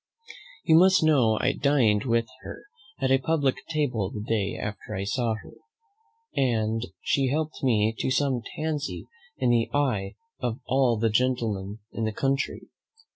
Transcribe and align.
You 0.63 0.77
must 0.79 1.03
know 1.03 1.37
I 1.39 1.51
dined 1.53 2.05
with 2.05 2.25
her 2.41 2.63
at 2.99 3.11
a 3.11 3.19
publick 3.19 3.57
table 3.69 4.09
the 4.09 4.23
day 4.27 4.57
after 4.57 4.95
I 4.95 5.01
first 5.03 5.13
saw 5.13 5.35
her, 5.35 5.53
and 6.35 6.87
she 7.03 7.27
helped 7.27 7.61
me 7.61 7.93
to 7.99 8.09
some 8.09 8.41
tansy 8.55 9.05
in 9.37 9.51
the 9.51 9.69
eye 9.75 10.15
of 10.39 10.59
all 10.65 10.97
the 10.97 11.11
gentlemen 11.11 11.81
in 11.91 12.05
the 12.05 12.13
country. 12.13 12.67